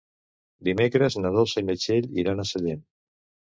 [0.67, 2.85] Dimecres na Dolça i na Txell iran a Sallent.